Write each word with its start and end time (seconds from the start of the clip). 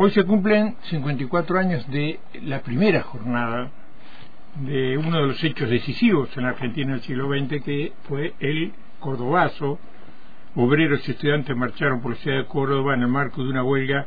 Hoy 0.00 0.12
se 0.12 0.22
cumplen 0.22 0.76
54 0.82 1.58
años 1.58 1.90
de 1.90 2.20
la 2.44 2.60
primera 2.60 3.02
jornada 3.02 3.68
de 4.60 4.96
uno 4.96 5.16
de 5.16 5.26
los 5.26 5.42
hechos 5.42 5.68
decisivos 5.68 6.28
en 6.36 6.44
Argentina 6.44 6.92
del 6.92 7.00
siglo 7.00 7.28
XX, 7.28 7.64
que 7.64 7.92
fue 8.04 8.32
el 8.38 8.74
Cordobazo. 9.00 9.80
Obreros 10.54 11.00
y 11.08 11.10
estudiantes 11.10 11.56
marcharon 11.56 12.00
por 12.00 12.12
la 12.12 12.16
ciudad 12.18 12.36
de 12.36 12.44
Córdoba 12.44 12.94
en 12.94 13.02
el 13.02 13.08
marco 13.08 13.42
de 13.42 13.50
una 13.50 13.64
huelga 13.64 14.06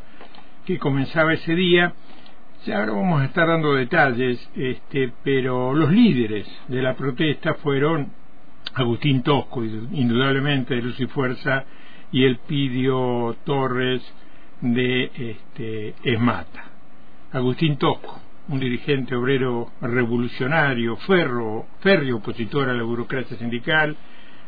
que 0.65 0.79
comenzaba 0.79 1.33
ese 1.33 1.55
día. 1.55 1.93
Ya 2.65 2.79
ahora 2.79 2.93
vamos 2.93 3.21
a 3.21 3.25
estar 3.25 3.49
dando 3.49 3.73
detalles, 3.73 4.49
este, 4.55 5.11
pero 5.25 5.73
los 5.73 5.91
líderes 5.91 6.47
de 6.69 6.81
la 6.81 6.93
protesta 6.95 7.55
fueron 7.55 8.13
Agustín 8.75 9.23
Tosco, 9.23 9.61
indudablemente 9.61 10.73
de 10.73 10.83
Luz 10.83 10.97
y 11.01 11.07
Fuerza, 11.07 11.65
y 12.13 12.23
el 12.23 12.37
Pidio 12.37 13.35
Torres 13.43 14.01
de 14.61 15.11
este, 15.15 15.95
Esmata. 16.03 16.65
Agustín 17.33 17.77
Tosco, 17.77 18.19
un 18.49 18.59
dirigente 18.59 19.15
obrero 19.15 19.71
revolucionario, 19.81 20.97
ferro, 20.97 21.67
férreo 21.79 22.17
opositor 22.17 22.69
a 22.69 22.73
la 22.73 22.83
burocracia 22.83 23.37
sindical, 23.37 23.95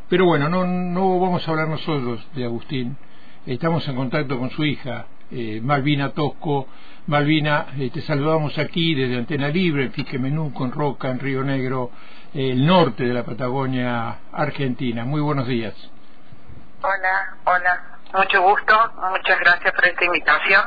pero 0.09 0.25
bueno, 0.25 0.49
no, 0.49 0.65
no 0.65 1.19
vamos 1.19 1.47
a 1.47 1.51
hablar 1.51 1.67
nosotros 1.67 2.25
de 2.35 2.45
Agustín, 2.45 2.97
estamos 3.45 3.87
en 3.87 3.95
contacto 3.95 4.37
con 4.37 4.49
su 4.51 4.63
hija, 4.65 5.07
eh, 5.31 5.61
Malvina 5.61 6.09
Tosco. 6.09 6.67
Malvina, 7.07 7.67
te 7.91 8.01
saludamos 8.01 8.57
aquí 8.57 8.95
desde 8.95 9.17
Antena 9.17 9.49
Libre, 9.49 9.91
en 9.95 10.21
Menú, 10.21 10.53
con 10.53 10.71
Roca, 10.71 11.09
en 11.09 11.19
Río 11.19 11.43
Negro, 11.43 11.91
el 12.33 12.65
norte 12.65 13.03
de 13.03 13.13
la 13.13 13.23
Patagonia 13.23 14.19
Argentina. 14.31 15.03
Muy 15.03 15.19
buenos 15.19 15.47
días. 15.47 15.73
Hola, 16.81 17.37
hola. 17.45 17.92
Mucho 18.13 18.43
gusto, 18.43 18.75
muchas 19.09 19.39
gracias 19.39 19.73
por 19.73 19.87
esta 19.87 20.05
invitación. 20.05 20.61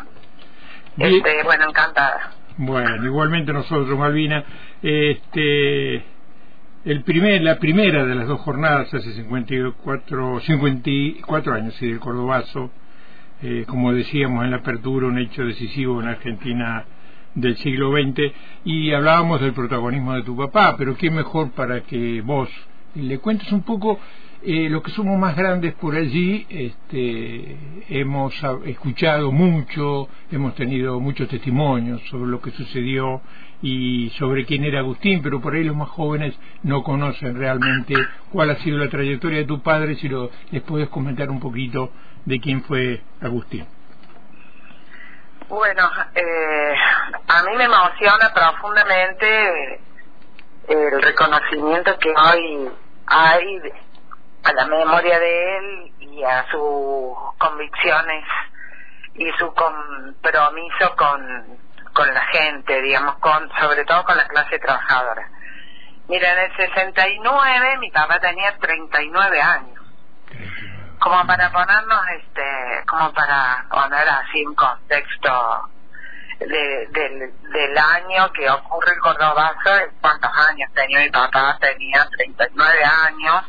Este, 0.98 1.42
bueno, 1.44 1.68
encantada. 1.68 2.32
Bueno, 2.56 3.04
igualmente 3.04 3.52
nosotros, 3.52 3.96
Malvina. 3.96 4.44
Este, 4.82 6.04
el 6.84 7.02
primer, 7.04 7.42
la 7.42 7.58
primera 7.60 8.04
de 8.04 8.16
las 8.16 8.26
dos 8.26 8.40
jornadas 8.40 8.92
hace 8.92 9.12
54, 9.12 10.40
54 10.40 11.54
años, 11.54 11.80
y 11.82 11.86
del 11.86 12.00
Cordobazo, 12.00 12.72
eh, 13.42 13.64
como 13.68 13.92
decíamos 13.92 14.44
en 14.44 14.50
la 14.50 14.56
apertura, 14.56 15.06
un 15.06 15.18
hecho 15.18 15.44
decisivo 15.44 16.00
en 16.00 16.08
Argentina 16.08 16.84
del 17.36 17.56
siglo 17.58 17.92
XX, 17.92 18.32
y 18.64 18.92
hablábamos 18.92 19.40
del 19.40 19.52
protagonismo 19.52 20.14
de 20.14 20.24
tu 20.24 20.36
papá, 20.36 20.74
pero 20.76 20.96
¿quién 20.96 21.14
mejor 21.14 21.52
para 21.52 21.82
que 21.82 22.22
vos 22.22 22.48
le 22.96 23.18
cuentes 23.18 23.50
un 23.52 23.62
poco 23.62 23.98
eh, 24.42 24.68
los 24.68 24.82
que 24.82 24.90
somos 24.90 25.18
más 25.18 25.34
grandes 25.36 25.74
por 25.74 25.94
allí 25.94 26.46
este, 26.48 27.56
hemos 27.88 28.34
escuchado 28.66 29.32
mucho, 29.32 30.08
hemos 30.30 30.54
tenido 30.54 31.00
muchos 31.00 31.28
testimonios 31.28 32.00
sobre 32.08 32.30
lo 32.30 32.40
que 32.40 32.50
sucedió 32.52 33.22
y 33.62 34.10
sobre 34.18 34.44
quién 34.44 34.64
era 34.64 34.80
Agustín, 34.80 35.22
pero 35.22 35.40
por 35.40 35.54
ahí 35.54 35.64
los 35.64 35.74
más 35.74 35.88
jóvenes 35.88 36.38
no 36.62 36.82
conocen 36.82 37.36
realmente 37.36 37.94
cuál 38.30 38.50
ha 38.50 38.56
sido 38.56 38.78
la 38.78 38.88
trayectoria 38.88 39.38
de 39.38 39.46
tu 39.46 39.62
padre, 39.62 39.96
si 39.96 40.08
lo, 40.08 40.30
les 40.50 40.62
puedes 40.62 40.88
comentar 40.90 41.30
un 41.30 41.40
poquito 41.40 41.90
de 42.24 42.38
quién 42.38 42.62
fue 42.62 43.02
Agustín. 43.20 43.66
Bueno, 45.48 45.88
eh, 46.14 46.74
a 47.28 47.42
mí 47.44 47.56
me 47.56 47.64
emociona 47.64 48.32
profundamente 48.34 49.80
el 50.68 51.02
reconocimiento 51.02 51.96
que 51.98 52.10
hoy 52.10 52.68
hay 53.06 53.60
a 54.44 54.52
la 54.52 54.66
memoria 54.66 55.18
de 55.18 55.58
él 55.58 55.92
y 56.00 56.22
a 56.22 56.44
sus 56.50 57.16
convicciones 57.38 58.24
y 59.14 59.30
su 59.38 59.52
compromiso 59.54 60.96
con, 60.96 61.58
con 61.92 62.12
la 62.12 62.20
gente, 62.26 62.82
digamos, 62.82 63.16
con 63.16 63.50
sobre 63.60 63.84
todo 63.84 64.04
con 64.04 64.16
la 64.16 64.26
clase 64.28 64.58
trabajadora. 64.58 65.28
Mira, 66.08 66.32
en 66.32 66.50
el 66.50 66.56
69 66.56 67.78
mi 67.78 67.90
papá 67.90 68.20
tenía 68.20 68.56
39 68.58 69.40
años. 69.40 69.80
Como 71.00 71.26
para 71.26 71.50
ponernos, 71.50 72.00
este, 72.20 72.84
como 72.86 73.12
para 73.12 73.66
poner 73.70 74.08
así 74.08 74.44
un 74.46 74.54
contexto 74.54 75.70
de, 76.38 76.86
del, 76.90 77.32
del 77.52 77.78
año 77.78 78.30
que 78.32 78.48
ocurre 78.50 78.92
el 78.92 79.00
Cordobazo, 79.00 79.70
cuántos 80.00 80.30
años 80.50 80.70
tenía 80.74 81.00
mi 81.00 81.10
papá, 81.10 81.58
tenía 81.60 82.06
39 82.16 82.84
años, 82.84 83.44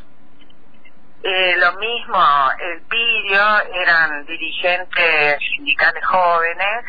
eh, 1.24 1.56
lo 1.58 1.74
mismo, 1.74 2.20
el 2.60 2.82
Pidio 2.84 3.60
eran 3.74 4.26
dirigentes 4.26 5.40
sindicales 5.56 6.06
jóvenes 6.06 6.86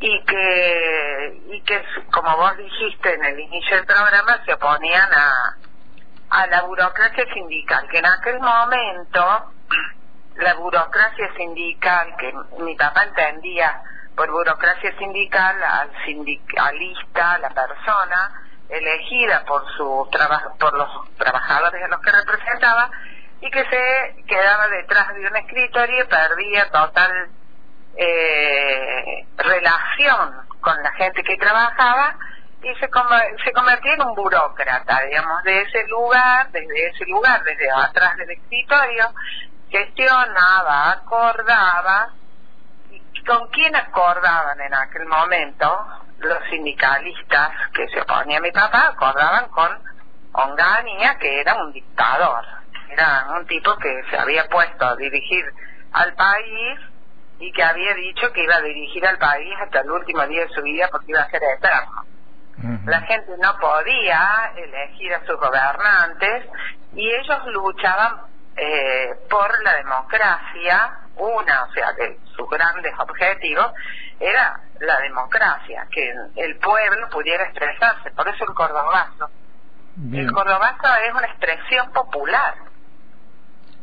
y 0.00 0.24
que, 0.24 1.40
y 1.50 1.60
que, 1.62 1.82
como 2.12 2.36
vos 2.36 2.56
dijiste 2.56 3.14
en 3.14 3.24
el 3.24 3.40
inicio 3.40 3.76
del 3.76 3.86
programa, 3.86 4.44
se 4.44 4.52
oponían 4.52 5.08
a, 5.14 5.56
a 6.30 6.46
la 6.48 6.62
burocracia 6.62 7.24
sindical, 7.32 7.88
que 7.88 7.98
en 7.98 8.06
aquel 8.06 8.40
momento 8.40 9.52
la 10.36 10.54
burocracia 10.54 11.32
sindical, 11.36 12.14
que 12.18 12.32
mi 12.62 12.74
papá 12.74 13.04
entendía 13.04 13.80
por 14.20 14.30
burocracia 14.32 14.94
sindical 14.98 15.56
al 15.62 15.90
sindicalista, 16.04 17.38
la 17.38 17.48
persona 17.48 18.30
elegida 18.68 19.42
por 19.46 19.64
su 19.78 20.06
trabajo, 20.12 20.54
por 20.58 20.76
los 20.76 21.16
trabajadores 21.16 21.82
a 21.82 21.88
los 21.88 22.00
que 22.02 22.12
representaba, 22.12 22.90
y 23.40 23.50
que 23.50 23.64
se 23.64 24.24
quedaba 24.26 24.68
detrás 24.68 25.14
de 25.14 25.26
un 25.26 25.36
escritorio 25.36 26.04
y 26.04 26.06
perdía 26.06 26.70
total 26.70 27.30
eh, 27.96 29.26
relación 29.38 30.34
con 30.60 30.82
la 30.82 30.92
gente 30.92 31.22
que 31.22 31.38
trabajaba 31.38 32.14
y 32.62 32.74
se, 32.74 32.90
se 33.42 33.52
convertía 33.52 33.94
en 33.94 34.02
un 34.02 34.14
burócrata, 34.14 35.00
digamos, 35.06 35.42
de 35.44 35.62
ese 35.62 35.82
lugar, 35.88 36.50
desde 36.50 36.88
ese 36.88 37.06
lugar, 37.06 37.42
desde 37.42 37.70
atrás 37.70 38.18
del 38.18 38.32
escritorio, 38.32 39.14
gestionaba, 39.70 40.90
acordaba, 40.90 42.19
y 43.20 43.24
con 43.24 43.48
quién 43.48 43.74
acordaban 43.76 44.60
en 44.60 44.74
aquel 44.74 45.06
momento 45.06 45.86
los 46.18 46.38
sindicalistas 46.50 47.50
que 47.74 47.88
se 47.88 48.00
oponían 48.00 48.42
a 48.42 48.46
mi 48.46 48.52
papá, 48.52 48.88
acordaban 48.88 49.48
con 49.48 49.70
Onganía, 50.32 51.16
que 51.18 51.40
era 51.40 51.54
un 51.54 51.72
dictador. 51.72 52.44
Era 52.88 53.26
un 53.36 53.46
tipo 53.46 53.76
que 53.76 54.02
se 54.10 54.18
había 54.18 54.46
puesto 54.48 54.86
a 54.86 54.96
dirigir 54.96 55.44
al 55.92 56.14
país 56.14 56.80
y 57.38 57.52
que 57.52 57.62
había 57.62 57.94
dicho 57.94 58.32
que 58.32 58.44
iba 58.44 58.56
a 58.56 58.60
dirigir 58.60 59.06
al 59.06 59.18
país 59.18 59.52
hasta 59.60 59.80
el 59.80 59.90
último 59.90 60.26
día 60.26 60.42
de 60.42 60.48
su 60.54 60.62
vida 60.62 60.88
porque 60.90 61.12
iba 61.12 61.20
a 61.20 61.30
ser 61.30 61.42
eterno. 61.56 62.04
La 62.84 63.00
gente 63.02 63.32
no 63.38 63.58
podía 63.58 64.52
elegir 64.56 65.14
a 65.14 65.24
sus 65.24 65.36
gobernantes 65.36 66.46
y 66.92 67.08
ellos 67.08 67.46
luchaban 67.46 68.30
eh, 68.56 69.14
por 69.30 69.62
la 69.62 69.76
democracia, 69.76 70.98
una, 71.16 71.64
o 71.64 71.72
sea, 71.72 71.92
de 71.92 72.18
sus 72.40 72.48
grandes 72.48 72.92
objetivos 72.98 73.72
era 74.18 74.60
la 74.80 75.00
democracia, 75.00 75.86
que 75.90 76.12
el 76.36 76.56
pueblo 76.56 77.08
pudiera 77.10 77.44
expresarse, 77.44 78.10
por 78.12 78.28
eso 78.28 78.44
el 78.44 78.54
cordobazo. 78.54 79.30
El 80.12 80.32
cordobazo 80.32 80.86
es 81.06 81.14
una 81.14 81.26
expresión 81.26 81.92
popular 81.92 82.54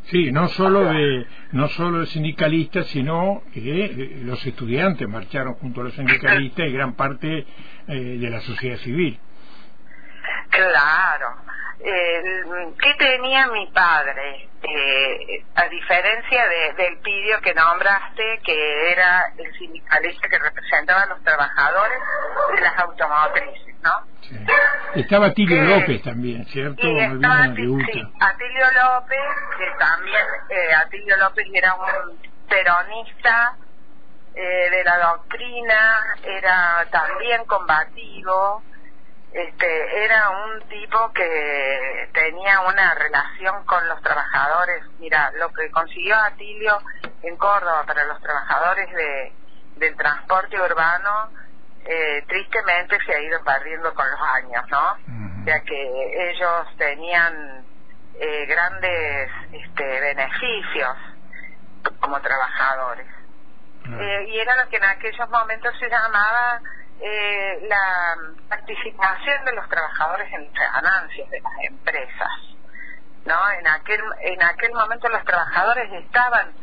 Sí, 0.09 0.31
no 0.31 0.47
solo 0.47 0.85
de 0.85 1.27
no 1.51 1.67
solo 1.67 1.99
de 1.99 2.05
sindicalistas, 2.05 2.87
sino 2.87 3.43
que 3.53 3.85
eh, 3.85 4.21
los 4.23 4.45
estudiantes 4.45 5.07
marcharon 5.07 5.55
junto 5.55 5.81
a 5.81 5.85
los 5.85 5.95
sindicalistas 5.95 6.65
y 6.65 6.71
gran 6.71 6.93
parte 6.93 7.45
eh, 7.87 7.93
de 7.93 8.29
la 8.29 8.39
sociedad 8.39 8.77
civil. 8.77 9.19
Claro. 10.49 11.27
¿Qué 11.79 12.93
tenía 12.97 13.47
mi 13.47 13.67
padre? 13.67 14.46
Eh, 14.63 15.43
a 15.55 15.67
diferencia 15.69 16.47
de, 16.47 16.83
del 16.83 16.97
pidio 16.97 17.39
que 17.41 17.53
nombraste, 17.53 18.39
que 18.43 18.91
era 18.91 19.31
el 19.37 19.53
sindicalista 19.57 20.27
que 20.27 20.39
representaba 20.39 21.03
a 21.03 21.05
los 21.05 21.23
trabajadores 21.23 21.99
de 22.55 22.61
las 22.61 22.77
automotrices, 22.79 23.75
¿no? 23.83 23.91
Estaba 24.95 25.27
Atilio 25.27 25.63
López 25.63 26.01
también, 26.01 26.43
¿cierto? 26.45 26.81
sí, 26.81 28.03
Atilio 28.19 28.65
López, 28.83 29.19
que 29.57 29.65
también, 29.77 30.25
eh, 30.49 30.73
Atilio 30.75 31.17
López 31.17 31.45
era 31.53 31.75
un 31.75 32.17
peronista 32.49 33.55
eh, 34.33 34.69
de 34.71 34.83
la 34.83 34.97
doctrina, 34.97 36.15
era 36.23 36.85
también 36.91 37.45
combativo, 37.45 38.63
este, 39.37 40.03
era 40.05 40.29
un 40.29 40.67
tipo 40.67 41.11
que 41.13 42.09
tenía 42.11 42.61
una 42.61 42.95
relación 42.95 43.63
con 43.65 43.87
los 43.87 44.01
trabajadores. 44.01 44.83
Mira, 44.99 45.31
lo 45.37 45.49
que 45.53 45.69
consiguió 45.69 46.17
Atilio 46.17 46.79
en 47.21 47.37
Córdoba 47.37 47.83
para 47.85 48.05
los 48.05 48.19
trabajadores 48.21 48.91
de, 48.91 49.33
del 49.75 49.95
transporte 49.95 50.59
urbano, 50.59 51.29
eh, 51.85 52.23
tristemente 52.27 52.97
se 53.05 53.13
ha 53.13 53.21
ido 53.21 53.43
perdiendo 53.43 53.93
con 53.93 54.09
los 54.09 54.19
años, 54.21 54.63
¿no? 54.69 55.45
Ya 55.45 55.59
que 55.61 56.31
ellos 56.31 56.67
tenían 56.77 57.63
eh, 58.19 58.45
grandes 58.47 59.31
este, 59.51 60.01
beneficios 60.01 60.97
como 61.99 62.19
trabajadores. 62.21 63.07
eh, 63.85 64.25
y 64.29 64.39
era 64.39 64.55
lo 64.63 64.69
que 64.69 64.77
en 64.77 64.83
aquellos 64.83 65.29
momentos 65.29 65.73
se 65.79 65.87
llamaba 65.89 66.59
eh, 66.99 67.59
la 67.69 68.15
participación 68.49 69.45
de 69.45 69.53
los 69.53 69.69
trabajadores 69.69 70.31
en 70.33 70.51
las 70.53 70.73
ganancias 70.73 71.29
de 71.29 71.41
las 71.41 71.53
empresas. 71.69 72.29
¿no? 73.25 73.51
En 73.51 73.67
aquel, 73.67 74.01
en 74.21 74.43
aquel 74.43 74.73
momento 74.73 75.09
los 75.09 75.23
trabajadores 75.25 75.91
estaban 75.93 76.53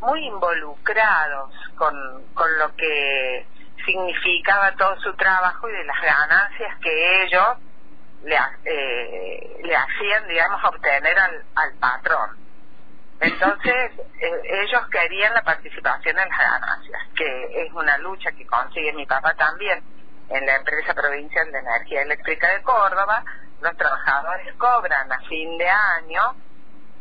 muy 0.00 0.26
involucrados 0.26 1.50
con, 1.76 1.94
con 2.34 2.58
lo 2.58 2.74
que 2.76 3.46
significaba 3.84 4.72
todo 4.72 4.98
su 5.00 5.14
trabajo 5.14 5.68
y 5.68 5.72
de 5.72 5.84
las 5.84 6.00
ganancias 6.00 6.78
que 6.80 7.22
ellos 7.24 7.58
le, 8.24 8.36
eh, 8.64 9.60
le 9.62 9.76
hacían, 9.76 10.26
digamos, 10.28 10.64
obtener 10.64 11.18
al, 11.18 11.44
al 11.54 11.74
patrón. 11.74 12.43
Entonces, 13.24 13.92
eh, 14.20 14.40
ellos 14.44 14.86
querían 14.90 15.34
la 15.34 15.42
participación 15.42 16.18
en 16.18 16.28
las 16.28 16.38
ganancias, 16.38 17.02
que 17.16 17.66
es 17.66 17.72
una 17.72 17.98
lucha 17.98 18.30
que 18.32 18.46
consigue 18.46 18.92
mi 18.92 19.06
papá 19.06 19.34
también 19.34 19.82
en 20.28 20.46
la 20.46 20.56
empresa 20.56 20.94
provincial 20.94 21.50
de 21.50 21.58
energía 21.58 22.02
eléctrica 22.02 22.48
de 22.52 22.62
Córdoba. 22.62 23.24
Los 23.60 23.76
trabajadores 23.76 24.54
cobran 24.56 25.10
a 25.10 25.20
fin 25.20 25.56
de 25.58 25.68
año 25.68 26.34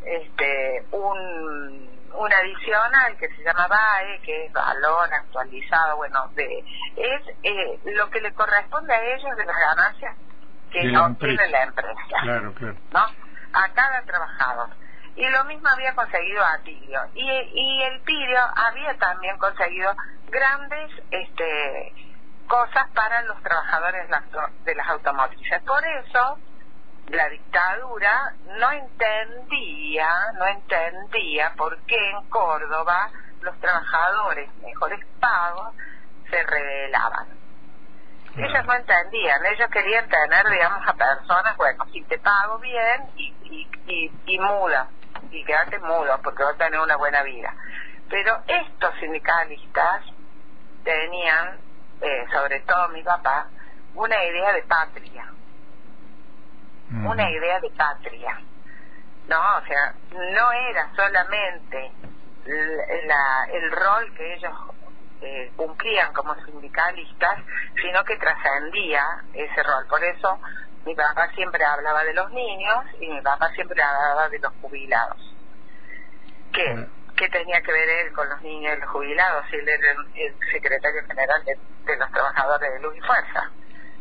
este 0.06 0.86
un 0.92 1.94
una 2.16 2.38
adicional 2.38 3.18
que 3.18 3.28
se 3.30 3.44
llama 3.44 3.68
BAE, 3.68 4.22
que 4.22 4.46
es 4.46 4.54
valor 4.54 5.12
actualizado, 5.12 5.98
bueno, 5.98 6.28
de 6.36 6.64
es 6.96 7.22
eh, 7.42 7.80
lo 7.86 8.10
que 8.12 8.22
le 8.22 8.32
corresponde 8.34 8.94
a 8.94 9.16
ellos 9.16 9.36
de 9.36 9.46
las 9.46 9.58
ganancias 9.58 10.16
que 10.72 10.98
obtiene 10.98 11.50
la 11.50 11.64
empresa. 11.64 12.02
Claro, 12.22 12.54
claro. 12.54 12.76
¿No? 12.92 13.06
A 13.54 13.70
cada 13.70 14.02
trabajador. 14.04 14.70
Y 15.16 15.30
lo 15.30 15.44
mismo 15.46 15.68
había 15.70 15.94
conseguido 15.94 16.44
Atilio. 16.44 17.02
Y, 17.14 17.30
y 17.30 17.84
el 17.84 18.02
Pirio 18.02 18.40
había 18.56 18.98
también 18.98 19.38
conseguido 19.38 19.96
grandes 20.30 20.92
este 21.12 21.94
cosas 22.48 22.90
para 22.94 23.22
los 23.24 23.42
trabajadores 23.42 24.10
de 24.66 24.76
las 24.76 24.88
automotrices. 24.90 25.62
Por 25.64 25.84
eso, 25.86 26.38
la 27.08 27.30
dictadura 27.30 28.34
no 28.60 28.72
entendía, 28.72 30.10
no 30.36 30.46
entendía 30.48 31.54
por 31.56 31.80
qué 31.86 32.10
en 32.12 32.30
Córdoba 32.30 33.10
los 33.42 33.60
trabajadores 33.60 34.54
mejores 34.58 35.06
pagos 35.20 35.76
se 36.30 36.44
rebelaban. 36.44 37.28
Ellos 38.36 38.66
no 38.66 38.74
entendían, 38.74 39.46
ellos 39.46 39.70
querían 39.70 40.10
tener, 40.10 40.46
digamos, 40.50 40.88
a 40.88 40.94
personas, 40.94 41.56
bueno, 41.56 41.86
si 41.92 42.04
te 42.06 42.18
pago 42.18 42.58
bien 42.60 43.12
y, 43.16 43.34
y, 43.44 43.70
y, 43.86 44.12
y 44.26 44.40
muda, 44.40 44.88
y 45.32 45.44
quedarte 45.44 45.80
mudo 45.80 46.20
porque 46.24 46.44
vas 46.44 46.56
a 46.56 46.58
tener 46.58 46.80
una 46.80 46.96
buena 46.98 47.24
vida. 47.24 47.54
Pero 48.10 48.38
estos 48.48 48.94
sindicalistas 49.00 50.04
tenían, 50.84 51.58
eh, 52.02 52.26
sobre 52.32 52.60
todo 52.62 52.90
mi 52.90 53.04
papá, 53.04 53.48
una 53.96 54.24
idea 54.26 54.54
de 54.54 54.64
patria 54.64 55.34
una 57.02 57.30
idea 57.30 57.60
de 57.60 57.70
patria. 57.72 58.40
No, 59.28 59.58
o 59.58 59.66
sea, 59.66 59.94
no 60.12 60.52
era 60.52 60.90
solamente 60.96 61.92
la, 62.46 63.46
el 63.52 63.72
rol 63.72 64.14
que 64.16 64.34
ellos 64.36 64.54
eh, 65.22 65.52
cumplían 65.56 66.14
como 66.14 66.36
sindicalistas, 66.46 67.40
sino 67.82 68.04
que 68.04 68.18
trascendía 68.18 69.04
ese 69.34 69.64
rol. 69.64 69.88
Por 69.90 70.04
eso 70.04 70.40
mi 70.86 70.96
papá 70.96 71.30
siempre 71.34 71.64
hablaba 71.64 72.04
de 72.04 72.14
los 72.14 72.32
niños 72.32 72.86
y 73.00 73.08
mi 73.10 73.22
papá 73.22 73.50
siempre 73.52 73.82
hablaba 73.82 74.30
de 74.30 74.40
los 74.40 74.54
jubilados. 74.62 75.36
¿Qué, 76.52 76.88
¿qué 77.16 77.30
tenía 77.30 77.62
que 77.62 77.72
ver 77.72 77.90
él 77.90 78.14
con 78.14 78.30
los 78.30 78.42
niños 78.42 78.78
y 78.78 78.82
los 78.82 78.90
jubilados? 78.90 79.46
Si 79.50 79.56
él 79.56 79.68
era 79.68 79.92
el 79.92 80.36
secretario 80.52 81.02
general 81.08 81.44
de, 81.46 81.58
de 81.86 81.98
los 81.98 82.12
trabajadores 82.12 82.74
de 82.74 82.80
luz 82.82 82.96
y 82.96 83.02
fuerza. 83.02 83.50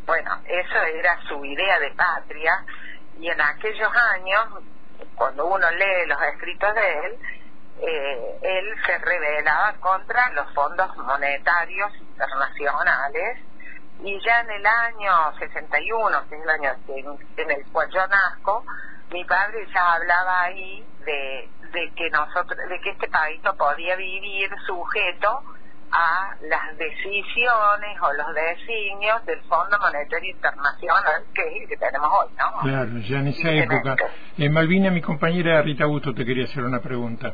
Bueno, 0.05 0.31
eso 0.45 0.83
era 0.83 1.19
su 1.27 1.43
idea 1.45 1.79
de 1.79 1.91
patria 1.91 2.63
y 3.19 3.29
en 3.29 3.39
aquellos 3.39 3.89
años, 4.15 4.63
cuando 5.15 5.45
uno 5.45 5.69
lee 5.71 6.05
los 6.07 6.21
escritos 6.21 6.75
de 6.75 7.05
él, 7.05 7.19
eh, 7.81 8.39
él 8.41 8.75
se 8.85 8.97
rebelaba 8.97 9.73
contra 9.79 10.29
los 10.31 10.53
fondos 10.53 10.95
monetarios 10.97 11.95
internacionales 11.95 13.39
y 14.03 14.19
ya 14.19 14.41
en 14.41 14.51
el 14.51 14.65
año 14.65 15.39
61, 15.39 16.29
que 16.29 16.35
es 16.35 16.43
el 16.43 16.49
año 16.49 16.71
en, 17.37 17.51
el 17.51 17.65
cual 17.71 17.89
yo 17.89 18.05
nazco, 18.07 18.65
mi 19.11 19.23
padre 19.25 19.65
ya 19.73 19.93
hablaba 19.93 20.41
ahí 20.43 20.85
de, 21.05 21.49
de 21.71 21.91
que 21.95 22.09
nosotros, 22.09 22.57
de 22.67 22.79
que 22.81 22.89
este 22.89 23.07
país 23.07 23.41
no 23.43 23.55
podía 23.55 23.95
vivir 23.95 24.49
sujeto 24.65 25.41
a 25.93 26.35
las 26.41 26.77
decisiones 26.77 28.01
o 28.01 28.13
los 28.13 28.33
designios 28.33 29.23
del 29.25 29.39
Fondo 29.41 29.77
Monetario 29.79 30.31
Internacional, 30.31 31.23
que 31.33 31.41
es 31.47 31.61
el 31.61 31.67
que 31.69 31.77
tenemos 31.77 32.09
hoy, 32.11 32.33
¿no? 32.37 32.61
Claro, 32.61 32.97
ya 32.97 33.19
en 33.19 33.27
esa 33.27 33.51
época. 33.51 33.95
Eh, 34.37 34.49
Malvina, 34.49 34.89
mi 34.89 35.01
compañera 35.01 35.61
Rita 35.61 35.85
Busto 35.85 36.13
te 36.13 36.25
quería 36.25 36.45
hacer 36.45 36.63
una 36.63 36.79
pregunta. 36.79 37.33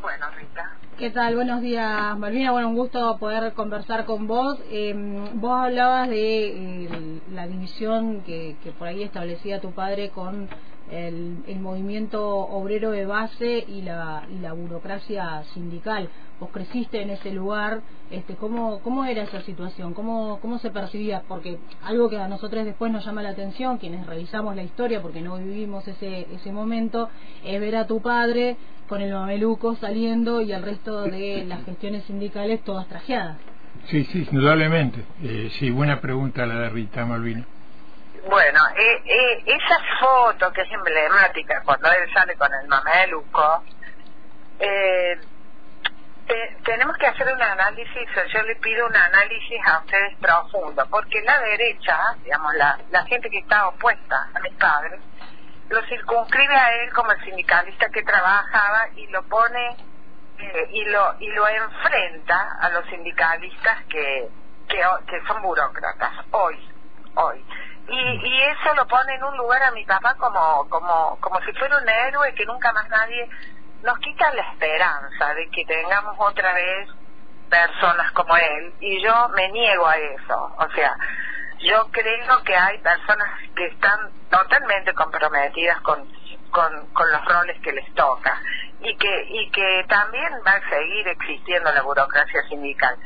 Bueno, 0.00 0.26
Rita. 0.36 0.70
¿Qué 1.00 1.08
tal? 1.08 1.34
Buenos 1.34 1.62
días, 1.62 2.18
Malvina. 2.18 2.52
Bueno, 2.52 2.68
un 2.68 2.74
gusto 2.74 3.16
poder 3.18 3.54
conversar 3.54 4.04
con 4.04 4.26
vos. 4.26 4.58
Eh, 4.70 4.92
vos 5.32 5.58
hablabas 5.58 6.10
de 6.10 6.48
eh, 6.48 7.20
la 7.32 7.46
división 7.46 8.20
que, 8.20 8.56
que 8.62 8.70
por 8.72 8.86
ahí 8.86 9.02
establecía 9.02 9.62
tu 9.62 9.72
padre 9.72 10.10
con 10.10 10.46
el, 10.90 11.38
el, 11.46 11.60
movimiento 11.60 12.26
obrero 12.26 12.90
de 12.90 13.06
base 13.06 13.64
y 13.68 13.82
la, 13.82 14.24
y 14.30 14.38
la 14.40 14.52
burocracia 14.52 15.42
sindical. 15.54 16.08
Vos 16.40 16.50
creciste 16.52 17.02
en 17.02 17.10
ese 17.10 17.32
lugar, 17.32 17.82
este, 18.10 18.34
¿cómo, 18.34 18.80
¿cómo 18.80 19.04
era 19.04 19.22
esa 19.22 19.42
situación? 19.42 19.94
¿Cómo, 19.94 20.38
¿Cómo 20.40 20.58
se 20.58 20.70
percibía? 20.70 21.22
Porque 21.28 21.58
algo 21.82 22.08
que 22.08 22.18
a 22.18 22.28
nosotros 22.28 22.64
después 22.64 22.90
nos 22.90 23.04
llama 23.04 23.22
la 23.22 23.30
atención, 23.30 23.78
quienes 23.78 24.06
revisamos 24.06 24.56
la 24.56 24.62
historia, 24.62 25.02
porque 25.02 25.20
no 25.20 25.36
vivimos 25.36 25.86
ese, 25.86 26.26
ese 26.32 26.52
momento, 26.52 27.08
es 27.44 27.60
ver 27.60 27.76
a 27.76 27.86
tu 27.86 28.00
padre 28.00 28.56
con 28.88 29.02
el 29.02 29.12
mameluco 29.12 29.76
saliendo 29.76 30.40
y 30.40 30.52
el 30.52 30.62
resto 30.62 31.02
de 31.02 31.44
las 31.44 31.64
gestiones 31.64 32.04
sindicales 32.04 32.62
todas 32.64 32.88
trajeadas. 32.88 33.38
Sí, 33.86 34.04
sí, 34.04 34.26
indudablemente. 34.30 35.04
Eh, 35.22 35.50
sí, 35.58 35.70
buena 35.70 36.00
pregunta 36.00 36.46
la 36.46 36.58
de 36.60 36.70
Rita 36.70 37.04
Malvina. 37.06 37.46
Bueno, 38.28 38.60
eh, 38.76 39.02
eh, 39.06 39.42
esa 39.46 39.98
foto 39.98 40.52
que 40.52 40.60
es 40.62 40.70
emblemática 40.70 41.62
cuando 41.64 41.90
él 41.90 42.12
sale 42.12 42.36
con 42.36 42.52
el 42.52 42.68
mameluco, 42.68 43.64
eh, 44.58 45.18
tenemos 46.64 46.96
que 46.98 47.06
hacer 47.06 47.32
un 47.32 47.42
análisis, 47.42 48.08
yo 48.32 48.42
le 48.42 48.56
pido 48.56 48.86
un 48.86 48.94
análisis 48.94 49.58
a 49.66 49.78
ustedes 49.78 50.16
profundo, 50.18 50.86
porque 50.90 51.22
la 51.22 51.40
derecha, 51.40 51.98
digamos, 52.22 52.54
la, 52.54 52.78
la 52.90 53.04
gente 53.06 53.30
que 53.30 53.38
está 53.38 53.68
opuesta 53.68 54.28
a 54.34 54.40
mis 54.40 54.52
padres, 54.54 55.00
lo 55.70 55.82
circunscribe 55.86 56.54
a 56.54 56.74
él 56.74 56.92
como 56.92 57.12
el 57.12 57.24
sindicalista 57.24 57.88
que 57.88 58.02
trabajaba 58.02 58.88
y 58.96 59.06
lo 59.08 59.22
pone 59.24 59.76
eh, 60.38 60.68
y 60.72 60.84
lo 60.84 61.14
y 61.20 61.28
lo 61.28 61.48
enfrenta 61.48 62.58
a 62.60 62.68
los 62.70 62.86
sindicalistas 62.86 63.84
que, 63.86 64.28
que, 64.68 64.82
que 65.08 65.26
son 65.26 65.42
burócratas 65.42 66.12
hoy, 66.32 66.56
hoy 67.14 67.44
y, 67.90 68.28
y 68.28 68.42
eso 68.42 68.74
lo 68.74 68.86
pone 68.86 69.14
en 69.14 69.24
un 69.24 69.36
lugar 69.36 69.62
a 69.62 69.70
mi 69.72 69.84
papá 69.84 70.14
como, 70.14 70.68
como, 70.68 71.18
como 71.20 71.40
si 71.40 71.52
fuera 71.52 71.78
un 71.78 71.88
héroe 71.88 72.34
que 72.34 72.46
nunca 72.46 72.72
más 72.72 72.88
nadie 72.88 73.28
nos 73.82 73.98
quita 73.98 74.32
la 74.34 74.42
esperanza 74.42 75.34
de 75.34 75.48
que 75.50 75.64
tengamos 75.64 76.14
otra 76.18 76.52
vez 76.52 76.88
personas 77.48 78.12
como 78.12 78.36
él 78.36 78.74
y 78.80 79.02
yo 79.02 79.28
me 79.30 79.48
niego 79.50 79.86
a 79.86 79.96
eso. 79.96 80.54
O 80.58 80.70
sea 80.74 80.94
yo 81.62 81.88
creo 81.90 82.42
que 82.42 82.56
hay 82.56 82.78
personas 82.78 83.28
que 83.54 83.66
están 83.66 84.10
totalmente 84.30 84.94
comprometidas 84.94 85.80
con, 85.82 86.06
con, 86.50 87.10
los 87.10 87.24
roles 87.26 87.60
que 87.62 87.72
les 87.72 87.94
toca 87.94 88.40
y 88.80 88.96
que 88.96 89.26
y 89.28 89.50
que 89.50 89.84
también 89.88 90.32
va 90.46 90.52
a 90.52 90.70
seguir 90.70 91.08
existiendo 91.08 91.70
la 91.72 91.82
burocracia 91.82 92.42
sindical 92.48 92.96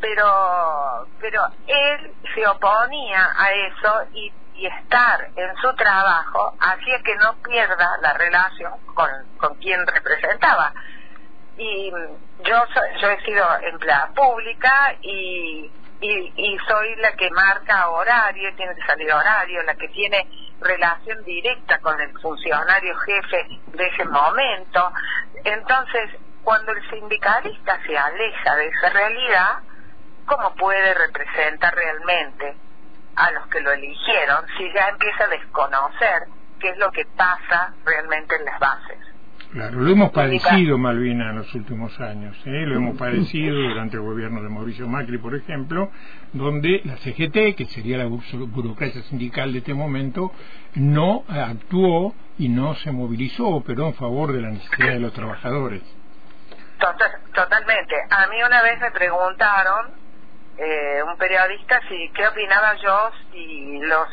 pero 0.00 1.06
pero 1.20 1.46
él 1.66 2.12
se 2.34 2.46
oponía 2.46 3.28
a 3.36 3.52
eso 3.52 4.02
y, 4.14 4.32
y 4.54 4.66
estar 4.66 5.28
en 5.36 5.56
su 5.56 5.74
trabajo 5.74 6.54
hacía 6.58 7.00
que 7.02 7.14
no 7.16 7.34
pierda 7.42 7.98
la 8.00 8.12
relación 8.14 8.72
con, 8.94 9.08
con 9.38 9.54
quien 9.56 9.86
representaba. 9.86 10.72
Y 11.56 11.90
yo 12.44 12.64
yo 13.00 13.10
he 13.10 13.20
sido 13.24 13.44
empleada 13.62 14.08
pública 14.14 14.94
y, 15.02 15.70
y 16.00 16.32
y 16.36 16.58
soy 16.66 16.96
la 16.96 17.12
que 17.12 17.30
marca 17.30 17.88
horario 17.90 18.54
tiene 18.56 18.74
que 18.74 18.86
salir 18.86 19.12
horario 19.12 19.62
la 19.64 19.74
que 19.74 19.88
tiene 19.88 20.26
relación 20.60 21.22
directa 21.24 21.78
con 21.80 22.00
el 22.00 22.18
funcionario 22.20 22.96
jefe 22.98 23.60
de 23.66 23.86
ese 23.86 24.04
momento. 24.06 24.92
Entonces 25.44 26.10
cuando 26.42 26.72
el 26.72 26.90
sindicalista 26.90 27.78
se 27.86 27.98
aleja 27.98 28.56
de 28.56 28.68
esa 28.68 28.88
realidad 28.90 29.58
cómo 30.26 30.54
puede 30.54 30.94
representar 30.94 31.74
realmente 31.74 32.56
a 33.16 33.30
los 33.32 33.46
que 33.48 33.60
lo 33.60 33.72
eligieron 33.72 34.46
si 34.56 34.72
ya 34.72 34.88
empieza 34.88 35.24
a 35.24 35.28
desconocer 35.28 36.22
qué 36.58 36.70
es 36.70 36.78
lo 36.78 36.90
que 36.92 37.04
pasa 37.16 37.74
realmente 37.84 38.36
en 38.36 38.44
las 38.44 38.58
bases. 38.58 38.98
Claro, 39.52 39.80
lo 39.80 39.90
hemos 39.90 40.12
padecido 40.12 40.78
Malvina 40.78 41.30
en 41.30 41.38
los 41.38 41.52
últimos 41.56 41.98
años, 41.98 42.36
¿eh? 42.46 42.66
lo 42.66 42.76
hemos 42.76 42.96
padecido 42.96 43.56
durante 43.56 43.96
el 43.96 44.02
gobierno 44.02 44.40
de 44.44 44.48
Mauricio 44.48 44.86
Macri, 44.86 45.18
por 45.18 45.34
ejemplo, 45.34 45.90
donde 46.32 46.82
la 46.84 46.96
CGT, 46.98 47.56
que 47.56 47.66
sería 47.68 47.98
la 47.98 48.04
burocracia 48.06 49.02
sindical 49.02 49.52
de 49.52 49.58
este 49.58 49.74
momento, 49.74 50.30
no 50.76 51.24
actuó 51.28 52.14
y 52.38 52.48
no 52.48 52.76
se 52.76 52.92
movilizó, 52.92 53.48
operó 53.48 53.88
en 53.88 53.94
favor 53.94 54.32
de 54.32 54.40
la 54.40 54.50
necesidad 54.50 54.92
de 54.92 55.00
los 55.00 55.12
trabajadores. 55.12 55.82
totalmente. 57.34 57.96
A 58.08 58.28
mí 58.28 58.36
una 58.46 58.62
vez 58.62 58.80
me 58.80 58.92
preguntaron, 58.92 59.99
eh, 60.58 61.02
un 61.02 61.16
periodista, 61.16 61.80
si 61.88 62.10
qué 62.14 62.28
opinaba 62.28 62.74
yo 62.76 63.10
si 63.30 63.78
los, 63.80 64.08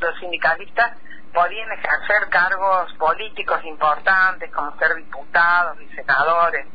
los 0.00 0.18
sindicalistas 0.20 0.96
podían 1.32 1.70
ejercer 1.72 2.28
cargos 2.30 2.92
políticos 2.94 3.64
importantes 3.64 4.52
como 4.52 4.76
ser 4.78 4.94
diputados 4.94 5.80
y 5.80 5.88
senadores. 5.94 6.66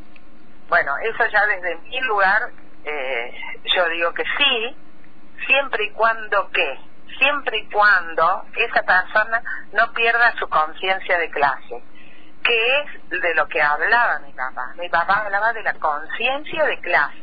Bueno, 0.67 0.93
eso 1.01 1.25
ya 1.31 1.45
desde 1.45 1.77
mi 1.79 1.99
lugar 2.01 2.51
eh, 2.85 3.33
yo 3.75 3.87
digo 3.89 4.13
que 4.13 4.23
sí, 4.37 4.75
siempre 5.47 5.85
y 5.85 5.91
cuando 5.91 6.49
qué, 6.51 6.79
siempre 7.17 7.59
y 7.59 7.69
cuando 7.69 8.45
esa 8.55 8.83
persona 8.83 9.41
no 9.71 9.93
pierda 9.93 10.33
su 10.37 10.47
conciencia 10.49 11.17
de 11.17 11.29
clase, 11.29 11.83
que 12.43 12.79
es 12.79 13.09
de 13.21 13.35
lo 13.35 13.47
que 13.47 13.61
hablaba 13.61 14.19
mi 14.19 14.33
papá. 14.33 14.73
Mi 14.77 14.89
papá 14.89 15.23
hablaba 15.25 15.53
de 15.53 15.63
la 15.63 15.73
conciencia 15.75 16.65
de 16.65 16.79
clase 16.81 17.22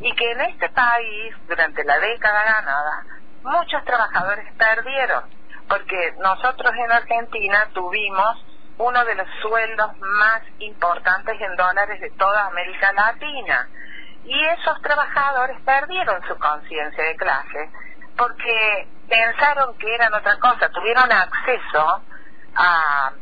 y 0.00 0.14
que 0.14 0.32
en 0.32 0.40
este 0.40 0.68
país, 0.70 1.34
durante 1.46 1.84
la 1.84 1.98
década 1.98 2.44
ganada, 2.44 3.04
muchos 3.42 3.84
trabajadores 3.84 4.52
perdieron 4.54 5.40
porque 5.70 6.14
nosotros 6.18 6.72
en 6.74 6.90
Argentina 6.90 7.68
tuvimos 7.72 8.44
uno 8.78 9.04
de 9.04 9.14
los 9.14 9.28
sueldos 9.40 9.96
más 9.98 10.42
importantes 10.58 11.40
en 11.40 11.54
dólares 11.54 12.00
de 12.00 12.10
toda 12.10 12.46
América 12.46 12.92
Latina. 12.92 13.68
Y 14.24 14.44
esos 14.46 14.82
trabajadores 14.82 15.60
perdieron 15.64 16.20
su 16.26 16.36
conciencia 16.38 17.04
de 17.04 17.16
clase 17.16 17.70
porque 18.16 18.88
pensaron 19.08 19.78
que 19.78 19.94
eran 19.94 20.12
otra 20.12 20.36
cosa, 20.38 20.68
tuvieron 20.70 21.10
acceso 21.10 22.02
a, 22.56 23.12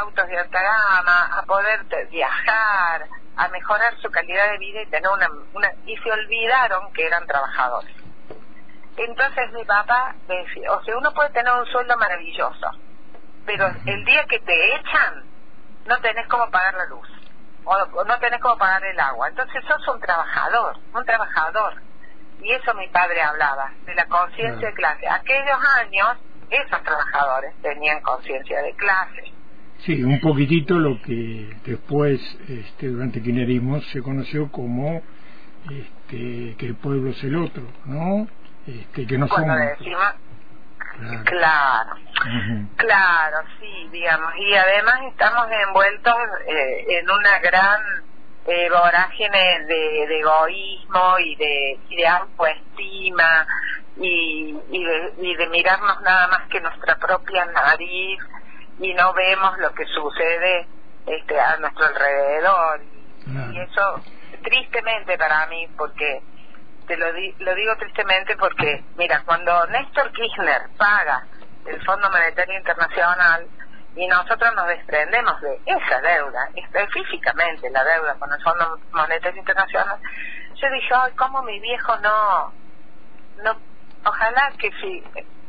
autos 0.00 0.26
de 0.28 0.38
alta 0.38 0.62
gama, 0.62 1.38
a 1.38 1.42
poder 1.46 1.84
viajar, 2.10 3.06
a 3.36 3.48
mejorar 3.48 3.96
su 4.00 4.10
calidad 4.10 4.50
de 4.52 4.58
vida 4.58 4.82
y 4.82 4.86
tener 4.86 5.10
una 5.52 5.72
y 5.86 5.96
se 5.96 6.12
olvidaron 6.12 6.92
que 6.92 7.06
eran 7.06 7.26
trabajadores. 7.26 7.94
Entonces 8.96 9.52
mi 9.52 9.64
papá 9.64 10.14
decía, 10.28 10.72
o 10.72 10.82
sea, 10.84 10.96
uno 10.96 11.12
puede 11.12 11.30
tener 11.30 11.52
un 11.52 11.66
sueldo 11.66 11.96
maravilloso, 11.96 12.70
pero 13.44 13.66
el 13.86 14.04
día 14.04 14.24
que 14.26 14.38
te 14.38 14.74
echan, 14.76 15.24
no 15.86 16.00
tenés 16.00 16.26
cómo 16.28 16.48
pagar 16.50 16.74
la 16.74 16.86
luz, 16.86 17.08
o 17.64 18.04
no 18.04 18.18
tenés 18.18 18.40
cómo 18.40 18.56
pagar 18.56 18.84
el 18.84 18.98
agua. 19.00 19.28
Entonces 19.28 19.64
sos 19.66 19.88
un 19.88 20.00
trabajador, 20.00 20.78
un 20.94 21.04
trabajador. 21.04 21.74
Y 22.40 22.52
eso 22.52 22.74
mi 22.74 22.88
padre 22.88 23.22
hablaba, 23.22 23.72
de 23.84 23.94
la 23.94 24.06
conciencia 24.06 24.68
de 24.68 24.74
clase. 24.74 25.08
Aquellos 25.08 25.58
años, 25.78 26.18
esos 26.50 26.82
trabajadores 26.82 27.54
tenían 27.62 28.00
conciencia 28.02 28.60
de 28.62 28.74
clase. 28.74 29.33
Sí, 29.84 30.02
un 30.02 30.18
poquitito 30.20 30.78
lo 30.78 31.00
que 31.02 31.54
después, 31.66 32.18
este, 32.48 32.88
durante 32.88 33.18
el 33.18 33.24
kirchnerismo, 33.24 33.82
se 33.92 34.00
conoció 34.00 34.50
como 34.50 35.02
este, 35.70 36.56
que 36.56 36.66
el 36.66 36.74
pueblo 36.76 37.10
es 37.10 37.22
el 37.22 37.36
otro, 37.36 37.64
¿no? 37.84 38.26
Este, 38.66 39.06
que 39.06 39.18
no 39.18 39.28
Cuando 39.28 39.54
decimos, 39.54 40.14
claro, 41.24 41.96
claro, 42.76 43.36
sí, 43.60 43.88
digamos, 43.92 44.32
y 44.38 44.54
además 44.54 44.94
estamos 45.10 45.48
envueltos 45.68 46.14
eh, 46.46 46.86
en 47.00 47.10
una 47.10 47.38
gran 47.40 47.80
eh, 48.46 48.70
vorágine 48.70 49.64
de, 49.66 50.18
egoísmo 50.18 51.18
y 51.18 51.36
de, 51.36 51.78
y 51.90 51.96
de 51.96 52.06
autoestima 52.06 53.46
y, 53.98 54.56
y, 54.70 54.84
de, 54.84 55.12
y 55.18 55.36
de 55.36 55.46
mirarnos 55.48 56.00
nada 56.00 56.28
más 56.28 56.48
que 56.48 56.60
nuestra 56.60 56.96
propia 56.96 57.44
nariz 57.44 58.18
y 58.78 58.94
no 58.94 59.12
vemos 59.12 59.58
lo 59.58 59.72
que 59.72 59.84
sucede 59.86 60.66
este 61.06 61.38
a 61.38 61.56
nuestro 61.58 61.86
alrededor. 61.86 62.80
Y 63.52 63.58
eso 63.58 64.00
tristemente 64.42 65.16
para 65.16 65.46
mí 65.46 65.66
porque 65.76 66.22
te 66.86 66.96
lo, 66.96 67.06
lo 67.06 67.54
digo 67.54 67.76
tristemente 67.78 68.36
porque, 68.36 68.84
mira, 68.96 69.22
cuando 69.24 69.66
Néstor 69.68 70.12
Kirchner 70.12 70.62
paga 70.76 71.26
el 71.66 71.82
Fondo 71.84 72.10
Monetario 72.10 72.58
Internacional 72.58 73.46
y 73.96 74.06
nosotros 74.06 74.54
nos 74.54 74.68
desprendemos 74.68 75.40
de 75.40 75.60
esa 75.64 76.00
deuda, 76.00 76.48
específicamente 76.54 77.70
la 77.70 77.84
deuda 77.84 78.14
con 78.18 78.30
el 78.32 78.42
Fondo 78.42 78.78
Monetario 78.92 79.38
Internacional, 79.38 79.98
yo 80.54 80.70
dije, 80.70 80.94
ay, 80.94 81.12
¿cómo 81.16 81.42
mi 81.42 81.58
viejo 81.60 81.96
no, 81.98 82.52
no, 83.42 83.56
ojalá 84.04 84.52
que 84.58 84.70
si 84.72 85.02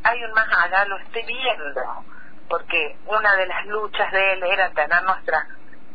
hay 0.04 0.24
un 0.24 0.32
más 0.32 0.48
allá 0.64 0.84
lo 0.86 0.96
esté 0.98 1.22
viendo, 1.26 2.04
porque 2.48 2.96
una 3.06 3.36
de 3.36 3.46
las 3.46 3.66
luchas 3.66 4.10
de 4.12 4.32
él 4.32 4.42
era 4.44 4.70
tener 4.70 5.02
nuestra 5.02 5.46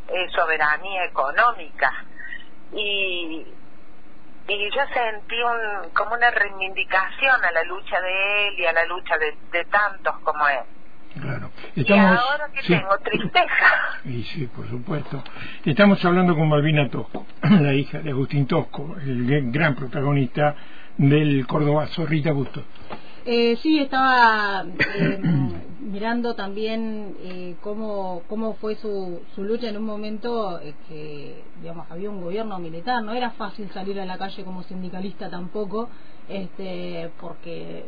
eh, 0.08 0.27
soberanía 0.36 1.05
económica 1.05 1.91
y 2.74 3.46
y 4.48 4.70
yo 4.75 4.81
sentí 4.93 5.36
un, 5.41 5.91
como 5.91 6.13
una 6.15 6.31
reivindicación 6.31 7.43
a 7.43 7.51
la 7.51 7.63
lucha 7.63 8.01
de 8.01 8.48
él 8.48 8.60
y 8.60 8.65
a 8.65 8.74
la 8.74 8.86
lucha 8.86 9.15
de, 9.17 9.65
tantos 9.65 10.20
como 10.24 10.48
él. 10.48 10.60
Claro. 11.22 11.51
y 11.75 11.91
ahora 11.91 12.50
que 12.53 12.62
tengo 12.67 12.98
tristeza. 13.00 14.00
Y 14.05 14.24
sí, 14.24 14.48
por 14.48 14.67
supuesto. 14.70 15.24
Estamos 15.65 16.03
hablando 16.05 16.36
con 16.36 16.50
Malvina 16.50 16.89
Tosco, 16.89 17.25
la 17.43 17.74
hija 17.74 18.00
de 18.00 18.12
Agustín 18.12 18.48
Tosco, 18.48 18.96
el 19.00 19.51
gran 19.51 19.75
protagonista 19.75 20.55
del 20.98 21.46
Córdoba 21.48 21.88
Zorrita 21.88 22.31
Bustos. 22.31 22.63
Eh, 23.25 23.56
sí, 23.62 23.80
estaba 23.80 24.66
eh, 24.96 25.20
mirando 25.80 26.34
también 26.34 27.16
eh, 27.22 27.56
cómo, 27.62 28.24
cómo 28.28 28.56
fue 28.56 28.75
su, 28.75 29.22
su 29.36 29.44
lucha 29.44 29.70
en 29.70 29.78
un 29.78 29.84
momento 29.84 30.60
eh, 30.60 30.74
que, 30.88 31.44
digamos, 31.62 31.86
había 31.92 32.10
un 32.10 32.22
gobierno 32.22 32.58
militar. 32.58 33.04
No 33.04 33.13
era 33.13 33.32
fácil 33.32 33.70
salir 33.72 34.00
a 34.00 34.06
la 34.06 34.18
calle 34.18 34.44
como 34.44 34.63
sindicalista 34.63 35.30
tampoco, 35.30 35.90
este, 36.30 37.10
porque 37.20 37.80
eh, 37.80 37.86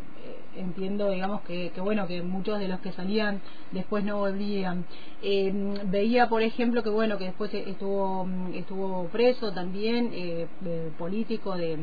entiendo, 0.55 1.09
digamos, 1.09 1.41
que, 1.41 1.71
que, 1.71 1.81
bueno, 1.81 2.07
que 2.07 2.21
muchos 2.21 2.59
de 2.59 2.67
los 2.67 2.79
que 2.79 2.91
salían 2.91 3.41
después 3.71 4.03
no 4.03 4.17
volvían. 4.17 4.85
Eh, 5.21 5.51
veía, 5.85 6.27
por 6.29 6.41
ejemplo, 6.41 6.83
que 6.83 6.89
bueno, 6.89 7.17
que 7.17 7.25
después 7.25 7.53
estuvo 7.53 8.27
estuvo 8.53 9.05
preso 9.07 9.51
también, 9.51 10.11
eh, 10.13 10.47
político 10.97 11.55
de, 11.55 11.77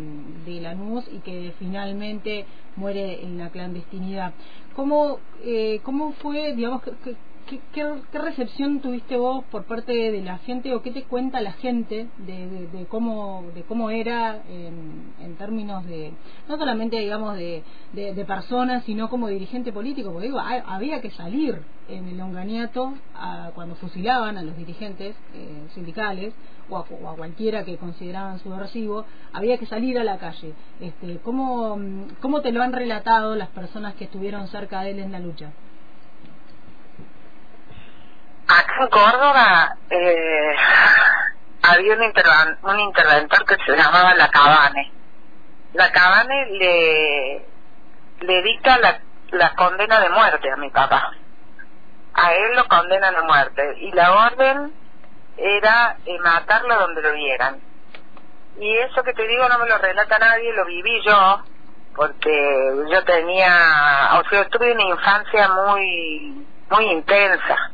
de 0.44 0.60
Lanús 0.60 1.04
y 1.12 1.18
que 1.18 1.52
finalmente 1.58 2.46
muere 2.76 3.22
en 3.22 3.38
la 3.38 3.50
clandestinidad. 3.50 4.32
¿Cómo, 4.74 5.18
eh, 5.42 5.80
cómo 5.82 6.12
fue, 6.12 6.54
digamos, 6.54 6.82
que, 6.82 7.16
¿Qué, 7.46 7.94
recepción 8.12 8.80
tuviste 8.80 9.16
vos 9.16 9.44
por 9.50 9.64
parte 9.64 9.92
de 9.92 10.22
la 10.22 10.38
gente 10.38 10.72
o 10.72 10.82
qué 10.82 10.92
te 10.92 11.02
cuenta 11.02 11.40
la 11.40 11.52
gente 11.52 12.08
de, 12.18 12.86
cómo 12.88 13.44
de 13.54 13.62
cómo 13.62 13.90
era 13.90 14.40
en, 14.48 15.34
términos 15.36 15.84
de 15.86 16.12
no 16.48 16.58
solamente 16.58 16.98
digamos 16.98 17.36
de, 17.36 17.64
personas 18.26 18.84
sino 18.84 19.08
como 19.08 19.28
dirigente 19.28 19.72
político 19.72 20.12
porque 20.12 20.28
digo 20.28 20.38
había 20.38 21.00
que 21.00 21.10
salir 21.10 21.60
en 21.88 22.08
el 22.08 22.18
longaniato 22.18 22.94
cuando 23.54 23.74
fusilaban 23.76 24.38
a 24.38 24.42
los 24.42 24.56
dirigentes 24.56 25.16
eh, 25.34 25.66
sindicales 25.74 26.34
o 26.68 26.78
a, 26.78 26.84
cualquiera 26.84 27.64
que 27.64 27.76
consideraban 27.78 28.38
subversivo 28.38 29.04
había 29.32 29.58
que 29.58 29.66
salir 29.66 29.98
a 29.98 30.04
la 30.04 30.18
calle. 30.18 30.52
Este 30.80 31.18
cómo 31.24 31.78
cómo 32.20 32.42
te 32.42 32.52
lo 32.52 32.62
han 32.62 32.72
relatado 32.72 33.34
las 33.34 33.48
personas 33.48 33.94
que 33.94 34.04
estuvieron 34.04 34.46
cerca 34.48 34.82
de 34.82 34.92
él 34.92 34.98
en 35.00 35.12
la 35.12 35.18
lucha 35.18 35.52
Acá 38.50 38.69
en 38.80 38.88
Córdoba 38.88 39.76
eh, 39.90 40.56
había 41.62 41.94
un, 41.94 42.70
un 42.70 42.80
interventor 42.80 43.44
que 43.44 43.56
se 43.64 43.76
llamaba 43.76 44.14
La 44.14 44.28
Cabane. 44.28 44.90
La 45.74 45.92
Cabane 45.92 46.46
le, 46.46 47.46
le 48.20 48.42
dicta 48.42 48.78
la, 48.78 49.00
la 49.32 49.54
condena 49.54 50.00
de 50.00 50.08
muerte 50.08 50.50
a 50.50 50.56
mi 50.56 50.70
papá. 50.70 51.12
A 52.14 52.32
él 52.32 52.56
lo 52.56 52.66
condenan 52.68 53.14
a 53.16 53.22
muerte. 53.22 53.62
Y 53.80 53.92
la 53.92 54.26
orden 54.26 54.72
era 55.36 55.96
eh, 56.06 56.18
matarlo 56.18 56.78
donde 56.78 57.02
lo 57.02 57.12
vieran. 57.12 57.60
Y 58.58 58.76
eso 58.78 59.02
que 59.02 59.12
te 59.12 59.26
digo 59.26 59.48
no 59.48 59.58
me 59.58 59.68
lo 59.68 59.78
relata 59.78 60.18
nadie, 60.18 60.52
lo 60.52 60.64
viví 60.66 61.02
yo, 61.04 61.42
porque 61.94 62.86
yo 62.90 63.04
tenía, 63.04 64.20
o 64.20 64.28
sea, 64.28 64.48
tuve 64.48 64.72
una 64.72 64.82
infancia 64.82 65.48
muy, 65.48 66.46
muy 66.68 66.84
intensa 66.86 67.70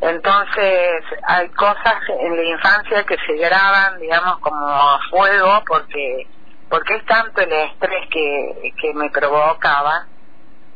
entonces 0.00 1.04
hay 1.26 1.48
cosas 1.50 1.94
en 2.20 2.36
la 2.36 2.42
infancia 2.44 3.04
que 3.04 3.16
se 3.26 3.34
graban, 3.36 3.98
digamos, 4.00 4.38
como 4.40 4.66
a 4.68 4.98
fuego 5.10 5.62
porque 5.66 6.26
porque 6.68 6.94
es 6.96 7.04
tanto 7.06 7.40
el 7.40 7.52
estrés 7.52 8.08
que, 8.10 8.72
que 8.80 8.94
me 8.94 9.08
provocaba 9.10 10.06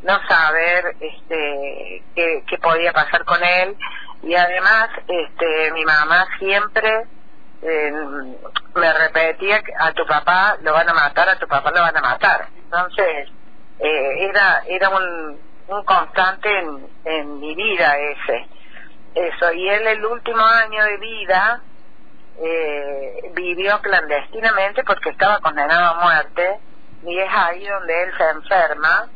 no 0.03 0.19
saber 0.29 0.95
este 1.01 2.03
qué, 2.15 2.45
qué 2.47 2.59
podía 2.59 2.93
pasar 2.93 3.25
con 3.25 3.43
él 3.43 3.77
Y 4.23 4.35
además, 4.35 4.91
este, 5.07 5.73
mi 5.73 5.85
mamá 5.85 6.27
siempre 6.39 7.05
eh, 7.63 7.93
me 8.75 8.93
repetía 8.93 9.63
que 9.63 9.73
a 9.79 9.93
tu 9.93 10.05
papá 10.07 10.57
lo 10.63 10.73
van 10.73 10.89
a 10.89 10.95
matar, 10.95 11.29
a 11.29 11.39
tu 11.39 11.47
papá 11.47 11.71
lo 11.71 11.81
van 11.81 11.97
a 11.97 12.01
matar. 12.01 12.49
Entonces, 12.57 13.29
eh, 13.81 14.29
era, 14.29 14.63
era 14.67 14.89
un, 14.91 15.39
un 15.69 15.85
constante 15.85 16.49
en, 16.59 16.89
en 17.05 17.41
mi 17.41 17.55
vida 17.55 17.97
ese. 17.97 18.47
Eso, 19.19 19.53
y 19.53 19.69
él 19.69 19.85
el 19.85 20.07
último 20.07 20.41
año 20.41 20.85
de 20.85 20.97
vida 20.99 21.61
eh, 22.41 23.33
vivió 23.35 23.81
clandestinamente 23.81 24.85
porque 24.85 25.11
estaba 25.11 25.41
condenado 25.41 25.87
a 25.87 26.01
muerte 26.05 26.61
y 27.03 27.19
es 27.19 27.29
ahí 27.33 27.67
donde 27.67 28.03
él 28.05 28.13
se 28.17 28.31
enferma. 28.31 29.09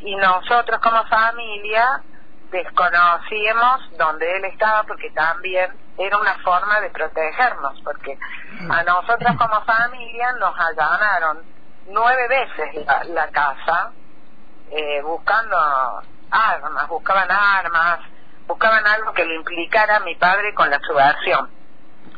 Y 0.00 0.16
nosotros 0.16 0.80
como 0.80 1.04
familia 1.04 2.02
desconocíamos 2.50 3.96
donde 3.96 4.36
él 4.38 4.44
estaba 4.46 4.82
porque 4.82 5.10
también 5.10 5.70
era 5.96 6.18
una 6.18 6.34
forma 6.38 6.80
de 6.80 6.90
protegernos 6.90 7.80
porque 7.84 8.18
a 8.68 8.82
nosotros 8.82 9.36
como 9.36 9.62
familia 9.64 10.32
nos 10.40 10.54
allanaron 10.58 11.42
nueve 11.86 12.28
veces 12.28 12.86
la, 12.86 13.04
la 13.04 13.28
casa 13.28 13.92
eh, 14.70 15.00
buscando 15.02 15.56
armas, 16.30 16.88
buscaban 16.88 17.30
armas, 17.30 18.00
buscaban 18.46 18.86
algo 18.86 19.12
que 19.12 19.24
le 19.24 19.36
implicara 19.36 19.96
a 19.96 20.00
mi 20.00 20.14
padre 20.16 20.52
con 20.54 20.68
la 20.70 20.78
subversión. 20.80 21.48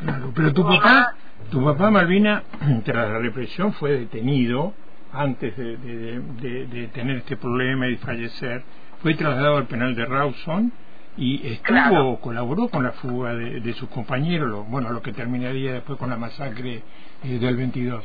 Claro, 0.01 0.33
pero 0.35 0.53
tu 0.53 0.67
papá, 0.67 1.15
tu 1.51 1.65
papá 1.65 1.91
Malvina, 1.91 2.43
tras 2.85 3.09
la 3.11 3.19
represión 3.19 3.73
fue 3.75 3.93
detenido 3.93 4.75
antes 5.13 5.57
de, 5.57 5.77
de, 5.77 6.21
de, 6.21 6.67
de 6.67 6.89
tener 6.89 7.19
este 7.19 7.37
problema 7.37 7.87
y 7.87 7.97
fallecer. 7.97 8.63
Fue 9.03 9.15
trasladado 9.15 9.59
al 9.59 9.67
penal 9.67 9.95
de 9.95 10.05
Rawson 10.07 10.73
y 11.17 11.47
estuvo, 11.53 11.63
Claro. 11.77 12.19
colaboró 12.21 12.69
con 12.69 12.83
la 12.83 12.93
fuga 12.93 13.35
de, 13.35 13.61
de 13.61 13.73
sus 13.75 13.89
compañeros, 13.91 14.51
lo, 14.51 14.65
bueno, 14.65 14.91
lo 14.91 15.01
que 15.03 15.13
terminaría 15.13 15.75
después 15.75 15.99
con 15.99 16.11
la 16.11 16.17
masacre 16.17 16.83
eh, 17.23 17.39
del 17.39 17.57
22. 17.57 18.05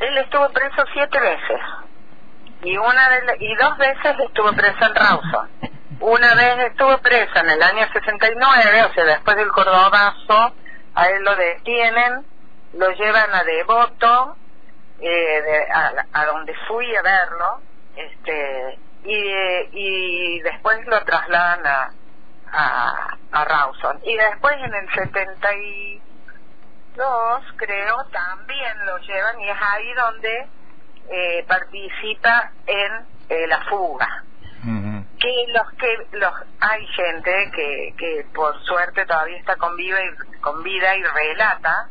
Él 0.00 0.18
estuvo 0.18 0.48
preso 0.50 0.84
siete 0.92 1.20
veces 1.20 1.60
y 2.64 2.76
una 2.76 3.08
de 3.10 3.24
la- 3.26 3.36
y 3.38 3.54
dos 3.54 3.78
veces 3.78 4.16
estuvo 4.26 4.52
preso 4.52 4.84
en 4.86 4.94
Rawson. 4.94 5.48
Una 6.00 6.34
vez 6.34 6.58
estuvo 6.70 6.98
preso 6.98 7.38
en 7.38 7.48
el 7.50 7.62
año 7.62 7.86
69, 7.92 8.82
o 8.84 8.92
sea, 8.94 9.04
después 9.04 9.36
del 9.36 9.50
Cordobazo, 9.52 10.52
a 10.94 11.08
él 11.08 11.22
lo 11.24 11.34
detienen, 11.36 12.24
lo 12.74 12.90
llevan 12.90 13.34
a 13.34 13.42
Devoto, 13.44 14.36
eh, 15.00 15.42
de- 15.42 15.68
a, 15.72 15.92
a 16.12 16.26
donde 16.26 16.54
fui 16.68 16.94
a 16.96 17.02
verlo, 17.02 17.60
este, 17.96 18.78
y, 19.04 19.32
y 19.72 20.40
después 20.40 20.78
lo 20.86 21.02
trasladan 21.04 21.66
a, 21.66 21.90
a, 22.52 23.16
Rawson. 23.44 24.00
Y 24.04 24.16
después 24.16 24.54
en 24.58 24.74
el 24.74 24.90
72, 24.92 27.42
creo, 27.56 28.04
también 28.12 28.86
lo 28.86 28.98
llevan 28.98 29.40
y 29.40 29.48
es 29.48 29.56
ahí 29.60 29.92
donde 29.94 30.46
eh, 31.10 31.44
participa 31.46 32.50
en 32.66 33.06
eh, 33.28 33.46
la 33.46 33.60
fuga 33.64 34.24
Ujú. 34.64 34.95
Que 35.18 35.44
los 35.48 35.70
que 35.72 36.18
los 36.18 36.32
hay 36.60 36.86
gente 36.88 37.50
que, 37.54 37.94
que 37.96 38.26
por 38.34 38.58
suerte 38.64 39.04
todavía 39.06 39.38
está 39.38 39.56
con 39.56 39.76
vida 39.76 39.98
y, 40.04 40.40
con 40.40 40.62
vida 40.62 40.96
y 40.96 41.02
relata 41.02 41.88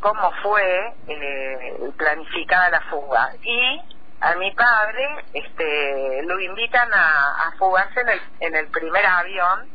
cómo 0.00 0.32
fue 0.42 0.94
eh, 1.08 1.90
planificada 1.96 2.70
la 2.70 2.80
fuga. 2.82 3.30
Y 3.42 3.80
a 4.20 4.34
mi 4.36 4.50
padre 4.52 5.24
este 5.32 6.22
lo 6.24 6.40
invitan 6.40 6.92
a, 6.92 7.48
a 7.48 7.52
fugarse 7.58 8.00
en 8.00 8.08
el, 8.08 8.20
en 8.40 8.56
el 8.56 8.66
primer 8.68 9.04
avión 9.06 9.68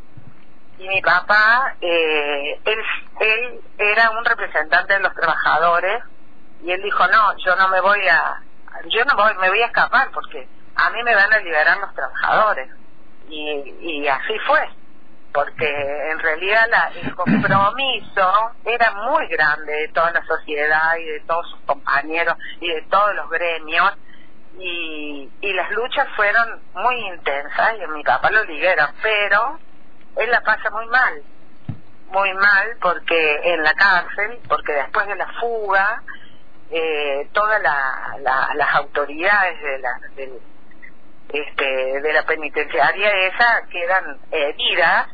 y 0.80 0.88
mi 0.88 1.02
papá 1.02 1.76
eh, 1.80 2.60
él 2.66 2.80
él 3.20 3.62
era 3.78 4.10
un 4.12 4.26
representante 4.26 4.94
de 4.94 5.00
los 5.00 5.14
trabajadores 5.14 6.04
y 6.64 6.72
él 6.72 6.82
dijo 6.82 7.08
no 7.08 7.38
yo 7.38 7.56
no 7.56 7.70
me 7.70 7.80
voy 7.80 8.08
a 8.08 8.42
yo 8.88 9.06
no 9.06 9.16
voy 9.16 9.34
me 9.36 9.50
voy 9.50 9.62
a 9.62 9.68
escapar 9.68 10.10
porque 10.12 10.48
a 10.76 10.90
mí 10.92 11.04
me 11.04 11.16
van 11.16 11.32
a 11.34 11.40
liberar 11.40 11.78
los 11.78 11.94
trabajadores. 11.94 12.70
Y, 13.30 13.76
y 13.80 14.08
así 14.08 14.38
fue 14.46 14.68
porque 15.34 15.68
en 16.12 16.20
realidad 16.20 16.68
la, 16.70 16.92
el 16.94 17.16
compromiso 17.16 18.52
era 18.66 18.92
muy 18.92 19.28
grande 19.28 19.74
de 19.74 19.88
toda 19.88 20.12
la 20.12 20.24
sociedad 20.26 20.96
y 21.00 21.06
de 21.06 21.20
todos 21.22 21.50
sus 21.50 21.60
compañeros 21.62 22.36
y 22.60 22.70
de 22.70 22.82
todos 22.84 23.16
los 23.16 23.30
gremios. 23.32 23.94
Y, 24.60 25.32
y 25.42 25.54
las 25.54 25.72
luchas 25.72 26.08
fueron 26.16 26.62
muy 26.76 26.96
intensas 27.08 27.76
y 27.80 27.84
a 27.84 27.88
mi 27.88 28.04
papá 28.04 28.30
lo 28.30 28.44
liberaron 28.44 28.94
pero 29.02 29.58
él 30.16 30.30
la 30.30 30.42
pasa 30.42 30.70
muy 30.70 30.86
mal 30.86 31.24
muy 32.10 32.32
mal 32.36 32.78
porque 32.80 33.40
en 33.52 33.64
la 33.64 33.74
cárcel 33.74 34.38
porque 34.48 34.74
después 34.74 35.08
de 35.08 35.16
la 35.16 35.26
fuga 35.40 36.04
eh, 36.70 37.28
todas 37.34 37.60
la- 37.64 38.16
la- 38.20 38.50
las 38.54 38.76
autoridades 38.76 39.60
de 39.60 39.80
la, 39.80 39.90
del- 40.16 40.40
este, 41.30 42.02
de 42.02 42.14
la 42.14 42.24
penitenciaria 42.24 43.10
esa 43.28 43.66
quedan 43.72 44.20
heridas 44.32 45.08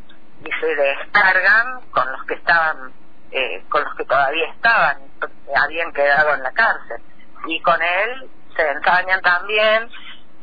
y 0.43 0.49
se 0.59 0.75
descargan 0.75 1.81
con 1.91 2.11
los 2.11 2.23
que 2.25 2.33
estaban 2.35 2.93
eh, 3.31 3.63
con 3.69 3.83
los 3.83 3.95
que 3.95 4.05
todavía 4.05 4.49
estaban 4.49 4.97
habían 5.55 5.91
quedado 5.93 6.33
en 6.33 6.43
la 6.43 6.51
cárcel. 6.51 7.01
Y 7.45 7.61
con 7.61 7.81
él 7.81 8.29
se 8.55 8.69
ensañan 8.69 9.21
también 9.21 9.89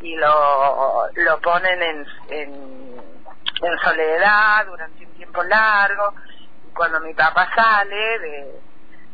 y 0.00 0.16
lo 0.16 1.08
lo 1.14 1.40
ponen 1.40 1.82
en, 1.82 2.06
en 2.30 3.78
soledad 3.82 4.66
durante 4.66 5.04
un 5.04 5.12
tiempo 5.14 5.42
largo. 5.42 6.14
Y 6.68 6.74
cuando 6.74 7.00
mi 7.00 7.14
papá 7.14 7.48
sale 7.54 8.18
de 8.18 8.60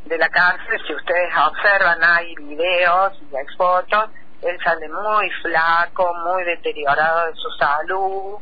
de 0.04 0.18
la 0.18 0.28
cárcel, 0.28 0.80
si 0.86 0.94
ustedes 0.94 1.32
observan, 1.36 2.02
hay 2.02 2.34
videos 2.34 3.12
y 3.30 3.36
hay 3.36 3.46
fotos, 3.56 4.10
él 4.42 4.58
sale 4.62 4.88
muy 4.88 5.30
flaco, 5.42 6.14
muy 6.14 6.44
deteriorado 6.44 7.26
de 7.26 7.34
su 7.34 7.50
salud, 7.58 8.38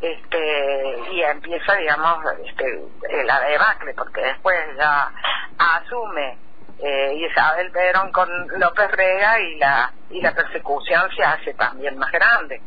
este, 0.00 0.98
y 1.12 1.22
empieza, 1.22 1.76
digamos, 1.76 2.24
este, 2.44 3.24
la 3.24 3.40
debacle, 3.40 3.94
porque 3.94 4.20
después 4.20 4.56
ya 4.76 5.12
asume 5.58 6.38
eh, 6.78 7.14
Isabel 7.14 7.70
Perón 7.70 8.10
con 8.10 8.28
López 8.58 8.90
Rega 8.90 9.38
y 9.38 9.58
la, 9.58 9.92
y 10.10 10.20
la 10.20 10.34
persecución 10.34 11.08
se 11.16 11.22
hace 11.22 11.54
también 11.54 11.96
más 11.96 12.10
grande. 12.10 12.60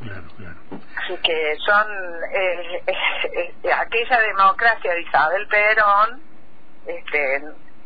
Claro, 0.00 0.22
claro. 0.36 0.54
Así 0.96 1.16
que 1.18 1.56
son 1.66 1.86
eh, 2.32 2.82
eh, 2.86 3.54
eh, 3.62 3.72
aquella 3.72 4.20
democracia 4.20 4.94
de 4.94 5.00
Isabel 5.00 5.46
Perón, 5.48 6.22
este, 6.86 7.42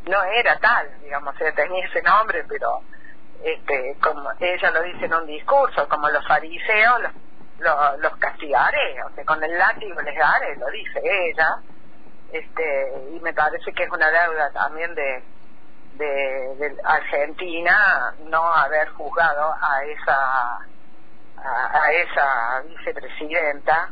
no 0.07 0.25
era 0.25 0.59
tal, 0.59 1.01
digamos, 1.01 1.35
tenía 1.55 1.87
ese 1.87 2.03
nombre, 2.03 2.45
pero 2.49 2.83
este, 3.43 3.97
como 4.03 4.31
ella 4.41 4.71
lo 4.71 4.83
dice 4.83 5.07
en 5.07 5.15
un 5.15 5.27
discurso, 5.27 5.89
como 5.89 6.09
los 6.09 6.27
fariseos 6.27 7.01
los, 7.03 7.13
los, 7.59 8.01
los 8.01 8.17
castigaré, 8.17 9.03
o 9.03 9.15
sea, 9.15 9.25
con 9.25 9.43
el 9.43 9.57
látigo 9.59 10.01
les 10.03 10.17
daré, 10.17 10.57
lo 10.57 10.67
dice 10.69 11.01
ella, 11.05 11.59
este, 12.33 12.93
y 13.13 13.21
me 13.21 13.33
parece 13.33 13.73
que 13.73 13.85
es 13.85 13.91
una 13.91 14.11
deuda 14.11 14.51
también 14.51 14.95
de, 14.95 15.23
de, 15.95 16.77
Argentina 16.85 18.15
no 18.25 18.43
haber 18.53 18.89
juzgado 18.91 19.55
a 19.61 19.85
esa 19.85 20.59
a, 21.37 21.93
esa 21.93 22.63
vicepresidenta 22.67 23.89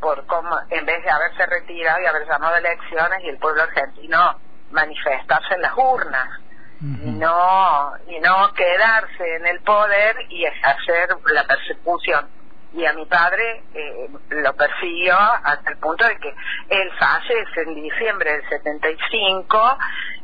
por 0.00 0.24
cómo 0.26 0.56
en 0.70 0.86
vez 0.86 1.02
de 1.02 1.10
haberse 1.10 1.46
retirado 1.46 2.00
y 2.00 2.06
haber 2.06 2.26
llamado 2.26 2.56
elecciones 2.56 3.18
y 3.22 3.28
el 3.28 3.38
pueblo 3.38 3.62
argentino 3.62 4.38
manifestarse 4.70 5.54
en 5.54 5.62
las 5.62 5.72
urnas 5.76 6.40
y 6.80 7.10
no 7.10 7.92
y 8.08 8.18
no 8.20 8.52
quedarse 8.54 9.36
en 9.36 9.46
el 9.46 9.60
poder 9.60 10.16
y 10.28 10.44
ejercer 10.44 11.08
la 11.32 11.44
persecución. 11.46 12.28
Y 12.74 12.84
a 12.84 12.92
mi 12.92 13.06
padre 13.06 13.62
eh, 13.74 14.08
lo 14.30 14.52
persiguió 14.54 15.16
hasta 15.18 15.70
el 15.70 15.78
punto 15.78 16.04
de 16.06 16.18
que 16.18 16.34
él 16.68 16.92
fallece 16.98 17.62
en 17.62 17.74
diciembre 17.74 18.32
del 18.32 18.48
75 18.50 19.78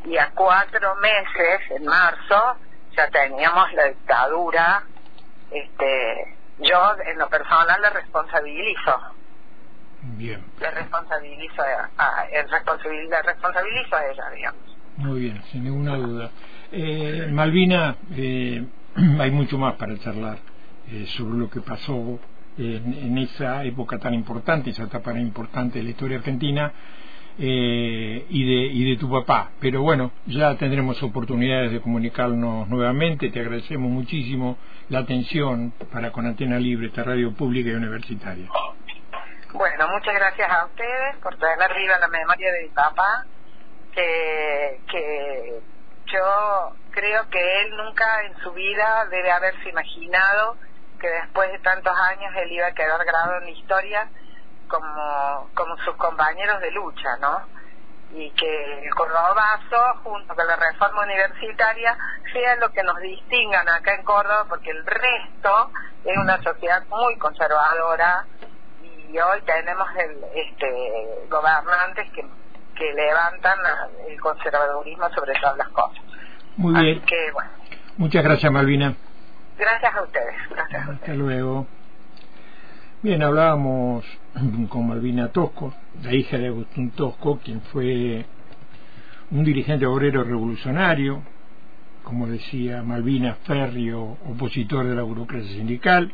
y 0.05 0.19
a 0.19 0.31
cuatro 0.35 0.95
meses 0.97 1.61
en 1.71 1.85
marzo 1.87 2.57
ya 2.95 3.09
teníamos 3.09 3.73
la 3.73 3.85
dictadura 3.85 4.83
este 5.51 6.37
yo 6.59 6.95
en 7.07 7.19
lo 7.19 7.29
personal 7.29 7.81
le 7.81 7.91
responsabilizo. 7.91 9.01
Bien, 10.03 10.45
le 10.59 10.71
responsabilizo 10.71 11.62
a, 11.62 11.88
a- 11.97 12.27
le 12.29 12.43
responsabilizo 13.23 13.97
a 13.97 14.07
ella 14.07 14.31
digamos 14.31 14.71
muy 14.96 15.20
bien, 15.20 15.40
sin 15.50 15.64
ninguna 15.64 15.96
duda. 15.96 16.31
Eh, 16.70 17.28
Malvina, 17.31 17.96
eh, 18.14 18.64
hay 19.18 19.31
mucho 19.31 19.59
más 19.59 19.74
para 19.74 19.98
charlar 19.98 20.38
eh, 20.90 21.07
sobre 21.16 21.38
lo 21.38 21.50
que 21.50 21.61
pasó 21.61 22.18
en, 22.59 22.94
en 22.94 23.18
esa 23.18 23.64
época 23.64 23.98
tan 23.98 24.14
importante, 24.14 24.70
esa 24.70 24.85
etapa 24.85 25.12
tan 25.12 25.20
importante 25.20 25.78
de 25.78 25.85
la 25.85 25.90
historia 25.90 26.18
argentina 26.18 26.72
eh, 27.38 28.26
y, 28.28 28.44
de, 28.44 28.66
y 28.66 28.90
de 28.90 28.96
tu 28.98 29.11
papá. 29.11 29.52
Pero 29.59 29.83
bueno, 29.83 30.12
ya 30.26 30.55
tendremos 30.57 31.02
oportunidades 31.02 31.72
de 31.72 31.81
comunicarnos 31.81 32.68
nuevamente. 32.68 33.31
Te 33.31 33.40
agradecemos 33.40 33.90
muchísimo 33.90 34.59
la 34.90 35.00
atención 35.00 35.72
para 35.90 36.12
con 36.12 36.26
Antena 36.26 36.59
Libre, 36.59 36.88
esta 36.88 37.05
radio 37.05 37.33
pública 37.33 37.70
y 37.70 37.72
universitaria. 37.72 38.48
Bueno, 39.55 39.88
muchas 39.88 40.14
gracias 40.14 40.50
a 40.50 40.66
ustedes 40.66 41.16
por 41.22 41.37
tener 41.37 41.74
viva 41.74 41.98
la 41.98 42.09
memoria 42.09 42.52
de 42.52 42.62
mi 42.64 42.68
papá, 42.68 43.24
que, 43.92 45.61
yo 46.07 46.72
creo 46.90 47.28
que 47.31 47.62
él 47.62 47.76
nunca 47.76 48.22
en 48.24 48.37
su 48.38 48.52
vida 48.52 49.07
debe 49.07 49.31
haberse 49.31 49.68
imaginado 49.68 50.57
que 51.00 51.09
después 51.09 51.50
de 51.50 51.59
tantos 51.61 51.96
años 51.98 52.33
él 52.37 52.52
iba 52.52 52.66
a 52.66 52.74
quedar 52.74 53.05
grabado 53.05 53.38
en 53.38 53.44
la 53.44 53.50
historia 53.50 54.09
como, 54.68 55.50
como 55.55 55.76
sus 55.78 55.96
compañeros 55.96 56.61
de 56.61 56.70
lucha, 56.70 57.16
¿no? 57.20 57.40
Y 58.14 58.31
que 58.33 58.85
el 58.85 58.94
Cordobazo, 58.94 60.00
junto 60.05 60.35
con 60.35 60.46
la 60.46 60.57
reforma 60.57 61.02
universitaria, 61.02 61.96
sea 62.33 62.57
lo 62.57 62.70
que 62.70 62.83
nos 62.83 62.98
distingan 62.98 63.68
acá 63.68 63.94
en 63.94 64.05
Córdoba, 64.05 64.44
porque 64.48 64.70
el 64.70 64.85
resto 64.85 65.70
es 66.05 66.16
una 66.18 66.42
sociedad 66.42 66.85
muy 66.88 67.16
conservadora 67.18 68.26
y 68.83 69.18
hoy 69.18 69.42
tenemos 69.42 69.88
el, 69.96 70.24
este, 70.35 71.26
gobernantes 71.28 72.11
que, 72.12 72.24
que 72.74 72.92
levantan 72.94 73.58
el 74.08 74.20
conservadurismo 74.20 75.08
sobre 75.14 75.32
todas 75.40 75.56
las 75.58 75.68
cosas. 75.68 76.02
Muy 76.56 76.74
bien. 76.80 76.98
Así 76.98 77.06
que, 77.06 77.30
bueno. 77.32 77.50
Muchas 77.96 78.24
gracias, 78.24 78.50
Malvina. 78.52 78.94
Gracias 79.58 79.94
a 79.94 80.02
ustedes. 80.02 80.35
Gracias 80.50 80.74
a 80.74 80.82
Hasta 80.85 80.92
ustedes. 80.94 81.18
luego. 81.18 81.66
Bien, 83.02 83.22
hablábamos 83.22 84.04
con 84.68 84.88
Malvina 84.88 85.28
Tosco, 85.28 85.74
la 86.02 86.12
hija 86.12 86.38
de 86.38 86.46
Agustín 86.48 86.90
Tosco, 86.92 87.38
quien 87.38 87.61
fue 87.62 88.24
un 89.30 89.44
dirigente 89.44 89.87
obrero 89.87 90.22
revolucionario, 90.24 91.22
como 92.04 92.26
decía 92.26 92.82
Malvina, 92.82 93.37
férreo 93.44 94.18
opositor 94.28 94.87
de 94.87 94.94
la 94.94 95.02
burocracia 95.02 95.50
sindical, 95.50 96.12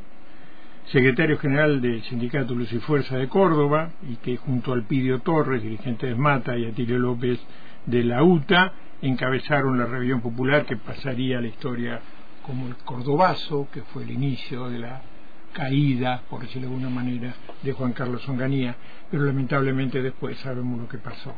secretario 0.92 1.38
general 1.38 1.82
del 1.82 2.02
Sindicato 2.04 2.54
Luz 2.54 2.72
y 2.72 2.78
Fuerza 2.78 3.16
de 3.16 3.28
Córdoba, 3.28 3.90
y 4.08 4.16
que 4.16 4.36
junto 4.36 4.72
al 4.72 4.84
Pidio 4.84 5.20
Torres, 5.20 5.62
dirigente 5.62 6.06
de 6.06 6.14
Mata, 6.14 6.56
y 6.56 6.64
a 6.64 6.72
Tilio 6.72 6.98
López 6.98 7.38
de 7.84 8.04
la 8.04 8.22
UTA, 8.22 8.72
encabezaron 9.02 9.78
la 9.78 9.86
rebelión 9.86 10.20
popular 10.20 10.64
que 10.64 10.76
pasaría 10.76 11.38
a 11.38 11.40
la 11.40 11.48
historia 11.48 12.00
como 12.42 12.66
el 12.68 12.76
Cordobazo, 12.76 13.68
que 13.70 13.82
fue 13.82 14.04
el 14.04 14.10
inicio 14.10 14.70
de 14.70 14.78
la 14.78 15.02
caída, 15.52 16.22
por 16.30 16.40
decirlo 16.40 16.68
de 16.68 16.74
alguna 16.74 16.90
manera, 16.90 17.34
de 17.62 17.72
Juan 17.72 17.92
Carlos 17.92 18.26
Onganía, 18.28 18.74
pero 19.10 19.24
lamentablemente 19.24 20.00
después 20.00 20.38
sabemos 20.38 20.80
lo 20.80 20.88
que 20.88 20.98
pasó. 20.98 21.34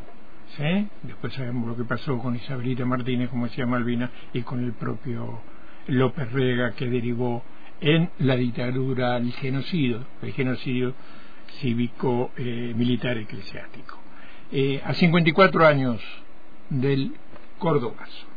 ¿sí? 0.57 0.89
Después 1.03 1.33
sabemos 1.35 1.67
lo 1.67 1.77
que 1.77 1.85
pasó 1.85 2.19
con 2.19 2.37
Isabelita 2.37 2.85
Martínez, 2.85 3.29
como 3.29 3.47
decía 3.47 3.67
Malvina, 3.67 4.11
y 4.33 4.43
con 4.43 4.63
el 4.63 4.73
propio 4.75 5.41
López 5.89 6.31
Rega, 6.31 6.73
que 6.73 6.89
derivó 6.89 7.43
en 7.81 8.11
la 8.19 8.37
dictadura, 8.37 9.17
el 9.17 9.33
genocidio, 9.33 10.05
el 10.23 10.33
genocidio 10.33 10.95
cívico, 11.61 12.31
eh, 12.37 12.73
militar, 12.77 13.17
eclesiástico. 13.19 13.99
Eh, 14.53 14.81
a 14.85 14.95
54 14.95 15.67
años 15.67 16.01
del 16.69 17.15
Cordobazo. 17.59 18.30